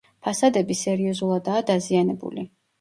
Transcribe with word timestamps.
ფასადები 0.27 0.77
სერიოზულადაა 0.79 1.69
დაზიანებული. 1.71 2.51